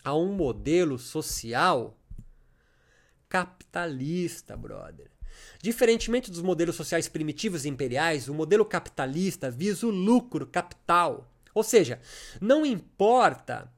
a 0.03 0.15
um 0.15 0.33
modelo 0.33 0.97
social 0.97 1.97
capitalista, 3.27 4.57
brother. 4.57 5.11
Diferentemente 5.61 6.31
dos 6.31 6.41
modelos 6.41 6.75
sociais 6.75 7.07
primitivos 7.07 7.65
e 7.65 7.69
imperiais, 7.69 8.27
o 8.27 8.33
modelo 8.33 8.65
capitalista 8.65 9.51
visa 9.51 9.85
o 9.85 9.91
lucro 9.91 10.47
capital. 10.47 11.31
Ou 11.53 11.63
seja, 11.63 11.99
não 12.41 12.65
importa 12.65 13.71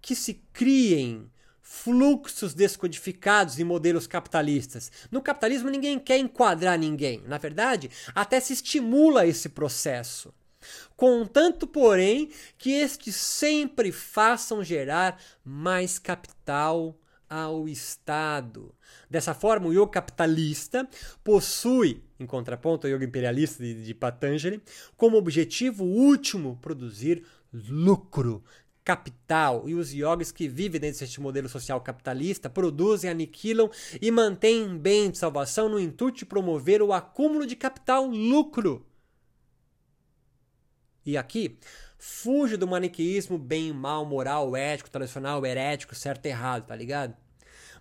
que 0.00 0.14
se 0.14 0.34
criem 0.52 1.30
fluxos 1.60 2.52
descodificados 2.52 3.58
em 3.58 3.64
modelos 3.64 4.06
capitalistas. 4.06 4.92
No 5.10 5.22
capitalismo, 5.22 5.70
ninguém 5.70 5.98
quer 5.98 6.18
enquadrar 6.18 6.78
ninguém. 6.78 7.22
Na 7.26 7.38
verdade, 7.38 7.90
até 8.14 8.38
se 8.38 8.52
estimula 8.52 9.26
esse 9.26 9.48
processo. 9.48 10.34
Contanto, 10.96 11.66
porém, 11.66 12.30
que 12.58 12.72
estes 12.72 13.16
sempre 13.16 13.92
façam 13.92 14.62
gerar 14.62 15.20
mais 15.44 15.98
capital 15.98 16.96
ao 17.28 17.66
Estado. 17.66 18.74
Dessa 19.08 19.32
forma, 19.32 19.68
o 19.68 19.72
yoga 19.72 19.88
capitalista 19.88 20.86
possui, 21.24 22.02
em 22.20 22.26
contraponto 22.26 22.86
ao 22.86 22.92
yoga 22.92 23.06
imperialista 23.06 23.62
de, 23.62 23.82
de 23.82 23.94
Patanjali, 23.94 24.62
como 24.98 25.16
objetivo 25.16 25.82
último 25.82 26.58
produzir 26.60 27.24
lucro, 27.52 28.44
capital. 28.84 29.68
E 29.68 29.74
os 29.74 29.92
yogis 29.92 30.30
que 30.30 30.48
vivem 30.48 30.80
dentro 30.80 31.00
deste 31.00 31.20
modelo 31.20 31.48
social 31.48 31.80
capitalista 31.80 32.50
produzem, 32.50 33.10
aniquilam 33.10 33.70
e 34.00 34.10
mantêm 34.10 34.76
bem 34.76 35.10
de 35.10 35.18
salvação 35.18 35.68
no 35.68 35.80
intuito 35.80 36.18
de 36.18 36.26
promover 36.26 36.82
o 36.82 36.92
acúmulo 36.92 37.46
de 37.46 37.56
capital, 37.56 38.06
lucro. 38.06 38.84
E 41.04 41.16
aqui, 41.16 41.58
fuge 41.98 42.56
do 42.56 42.66
maniqueísmo 42.66 43.36
bem, 43.38 43.72
mal, 43.72 44.04
moral, 44.04 44.56
ético, 44.56 44.90
tradicional, 44.90 45.44
herético, 45.44 45.94
certo 45.94 46.26
errado, 46.26 46.66
tá 46.66 46.76
ligado? 46.76 47.16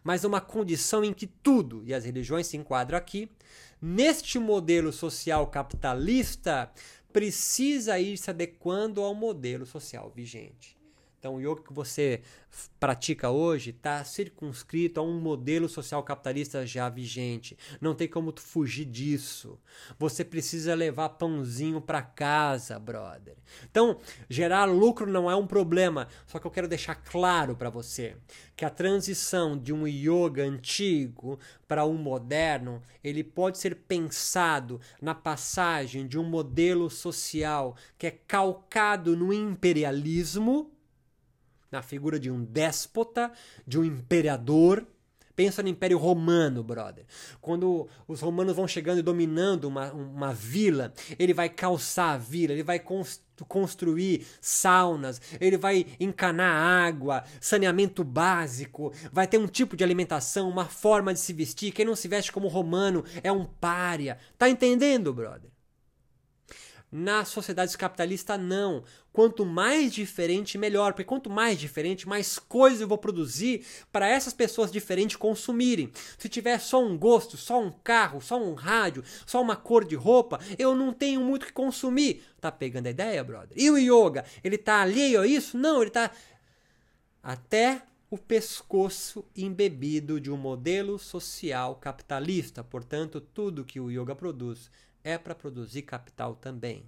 Mas 0.04 0.24
uma 0.24 0.42
condição 0.42 1.04
em 1.04 1.14
que 1.14 1.28
tudo, 1.28 1.84
e 1.86 1.94
as 1.94 2.06
religiões 2.06 2.48
se 2.48 2.58
enquadram 2.58 2.98
aqui, 2.98 3.32
neste 3.80 4.40
modelo 4.40 4.92
social 4.92 5.46
capitalista, 5.48 6.72
precisa 7.14 8.00
ir 8.00 8.18
se 8.18 8.30
adequando 8.30 9.02
ao 9.02 9.14
modelo 9.14 9.66
social 9.66 10.12
vigente. 10.16 10.81
Então, 11.22 11.36
o 11.36 11.40
yoga 11.40 11.62
que 11.62 11.72
você 11.72 12.22
pratica 12.80 13.30
hoje 13.30 13.70
está 13.70 14.04
circunscrito 14.04 15.00
a 15.00 15.04
um 15.04 15.22
modelo 15.22 15.70
social 15.70 16.02
capitalista 16.02 16.66
já 16.66 16.90
vigente. 16.90 17.56
Não 17.80 17.94
tem 17.94 18.08
como 18.08 18.32
tu 18.32 18.42
fugir 18.42 18.86
disso. 18.86 19.60
Você 20.00 20.26
precisa 20.26 20.74
levar 20.74 21.10
pãozinho 21.10 21.80
para 21.80 22.02
casa, 22.02 22.80
brother. 22.80 23.36
Então, 23.70 24.00
gerar 24.28 24.66
lucro 24.66 25.06
não 25.06 25.30
é 25.30 25.36
um 25.36 25.46
problema. 25.46 26.08
Só 26.26 26.40
que 26.40 26.48
eu 26.48 26.52
quero 26.52 26.68
deixar 26.68 26.96
claro 26.96 27.56
para 27.56 27.70
você 27.70 28.18
que 28.56 28.66
a 28.66 28.72
transição 28.72 29.56
de 29.56 29.72
um 29.72 29.88
yoga 29.88 30.42
antigo 30.42 31.40
para 31.68 31.86
um 31.86 31.98
moderno, 31.98 32.82
ele 33.04 33.24
pode 33.24 33.60
ser 33.60 33.76
pensado 33.76 34.82
na 35.00 35.14
passagem 35.14 36.08
de 36.08 36.18
um 36.18 36.24
modelo 36.24 36.90
social 36.90 37.76
que 37.96 38.08
é 38.08 38.12
calcado 38.12 39.16
no 39.16 39.32
imperialismo 39.32 40.72
na 41.72 41.82
figura 41.82 42.20
de 42.20 42.30
um 42.30 42.44
déspota, 42.44 43.32
de 43.66 43.80
um 43.80 43.86
imperador. 43.86 44.86
Pensa 45.34 45.64
no 45.64 45.70
Império 45.70 45.98
Romano, 45.98 46.62
brother. 46.62 47.06
Quando 47.40 47.88
os 48.08 48.20
romanos 48.20 48.56
vão 48.56 48.68
chegando 48.68 49.00
e 49.00 49.02
dominando 49.02 49.66
uma, 49.66 49.92
uma 49.94 50.34
vila, 50.34 50.94
ele 51.18 51.34
vai 51.34 51.48
calçar 51.50 52.12
a 52.12 52.18
vila, 52.18 52.52
ele 52.52 52.64
vai 52.64 52.80
construir 53.48 54.28
saunas, 54.42 55.22
ele 55.40 55.58
vai 55.58 55.86
encanar 56.00 56.54
água, 56.86 57.24
saneamento 57.40 58.04
básico, 58.04 58.94
vai 59.12 59.26
ter 59.26 59.38
um 59.38 59.48
tipo 59.48 59.78
de 59.78 59.84
alimentação, 59.84 60.50
uma 60.50 60.66
forma 60.66 61.14
de 61.14 61.20
se 61.20 61.32
vestir. 61.32 61.72
Quem 61.72 61.86
não 61.86 61.96
se 61.96 62.10
veste 62.10 62.32
como 62.32 62.50
romano 62.50 63.04
é 63.24 63.32
um 63.32 63.46
pária. 63.46 64.18
Tá 64.38 64.50
entendendo, 64.50 65.14
brother? 65.14 65.50
Na 66.92 67.24
sociedade 67.24 67.78
capitalista, 67.78 68.38
não. 68.38 68.84
Quanto 69.14 69.46
mais 69.46 69.94
diferente, 69.94 70.58
melhor. 70.58 70.92
Porque 70.92 71.06
quanto 71.06 71.30
mais 71.30 71.58
diferente, 71.58 72.08
mais 72.08 72.38
coisas 72.38 72.82
eu 72.82 72.88
vou 72.88 72.98
produzir 72.98 73.66
para 73.94 74.10
essas 74.10 74.34
pessoas 74.34 74.70
diferentes 74.70 75.16
consumirem. 75.16 75.90
Se 76.18 76.28
tiver 76.28 76.60
só 76.60 76.84
um 76.84 76.98
gosto, 76.98 77.38
só 77.38 77.62
um 77.62 77.72
carro, 77.72 78.20
só 78.20 78.42
um 78.42 78.54
rádio, 78.54 79.04
só 79.26 79.42
uma 79.42 79.56
cor 79.56 79.86
de 79.86 79.96
roupa, 79.96 80.40
eu 80.60 80.76
não 80.76 80.92
tenho 80.92 81.22
muito 81.22 81.46
que 81.46 81.54
consumir. 81.54 82.24
Tá 82.42 82.52
pegando 82.52 82.88
a 82.88 82.92
ideia, 82.92 83.24
brother? 83.24 83.56
E 83.56 83.70
o 83.70 83.78
yoga? 83.78 84.26
Ele 84.44 84.58
tá 84.58 84.82
alheio 84.82 85.22
a 85.22 85.28
isso? 85.28 85.58
Não, 85.58 85.82
ele 85.82 85.92
tá 85.92 86.12
até 87.24 87.84
o 88.10 88.18
pescoço 88.18 89.24
embebido 89.34 90.20
de 90.20 90.30
um 90.30 90.36
modelo 90.36 91.00
social 91.00 91.76
capitalista. 91.76 92.62
Portanto, 92.62 93.22
tudo 93.22 93.64
que 93.64 93.80
o 93.80 93.90
yoga 93.90 94.14
produz 94.14 94.70
é 95.04 95.18
para 95.18 95.36
produzir 95.36 95.84
capital 95.84 96.36
também. 96.36 96.86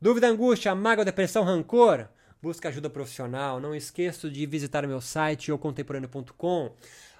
Dúvida, 0.00 0.28
angústia, 0.28 0.74
mágoa, 0.74 1.04
depressão, 1.04 1.44
rancor? 1.44 2.08
Busca 2.40 2.68
ajuda 2.68 2.88
profissional. 2.88 3.60
Não 3.60 3.74
esqueça 3.74 4.30
de 4.30 4.46
visitar 4.46 4.86
meu 4.86 5.00
site 5.00 5.52
contemporâneo.com. 5.58 6.74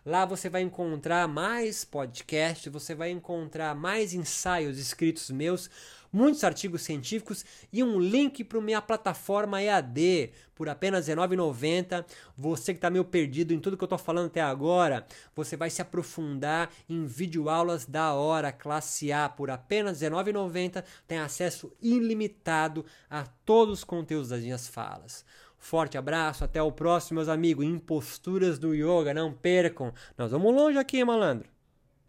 Lá 0.05 0.25
você 0.25 0.49
vai 0.49 0.63
encontrar 0.63 1.29
mais 1.29 1.85
podcasts, 1.85 2.73
você 2.73 2.95
vai 2.95 3.11
encontrar 3.11 3.75
mais 3.75 4.15
ensaios 4.15 4.79
escritos 4.79 5.31
meus 5.31 5.69
muitos 6.13 6.45
artigos 6.45 6.83
científicos 6.83 7.45
e 7.73 7.83
um 7.83 7.99
link 7.99 8.45
para 8.45 8.61
minha 8.61 8.83
plataforma 8.83 9.63
EAD 9.63 10.33
por 10.55 10.69
apenas 10.69 11.09
R$19,90. 11.09 12.05
Você 12.37 12.73
que 12.73 12.79
está 12.79 12.91
meio 12.91 13.05
perdido 13.05 13.55
em 13.55 13.59
tudo 13.59 13.77
que 13.77 13.85
eu 13.85 13.87
estou 13.87 13.99
falando 13.99 14.27
até 14.27 14.41
agora, 14.41 15.07
você 15.35 15.57
vai 15.57 15.71
se 15.71 15.81
aprofundar 15.81 16.71
em 16.89 17.07
videoaulas 17.07 17.87
da 17.87 18.13
hora, 18.13 18.53
classe 18.53 19.13
A, 19.13 19.29
por 19.29 19.51
apenas 19.51 20.03
R$19,90. 20.03 20.85
Tem 21.07 21.19
acesso 21.19 21.73
ilimitado 21.81 22.85
a 23.09 23.25
todos 23.45 23.79
os 23.79 23.85
conteúdos 23.85 24.29
das 24.29 24.43
minhas 24.43 24.69
falas. 24.69 25.25
Forte 25.59 25.99
abraço, 25.99 26.43
até 26.43 26.63
o 26.63 26.73
próximo, 26.73 27.17
meus 27.17 27.29
amigos. 27.29 27.67
Imposturas 27.67 28.59
do 28.59 28.75
Yoga, 28.75 29.13
não 29.13 29.33
percam. 29.33 29.93
Nós 30.17 30.31
vamos 30.31 30.55
longe 30.55 30.79
aqui, 30.79 31.05
malandro. 31.05 31.49